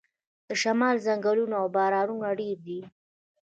د 0.47 0.49
شمال 0.61 0.95
ځنګلونه 1.05 1.55
او 1.61 1.67
بارانونه 1.75 2.29
ډیر 2.39 2.57
دي. 2.67 2.81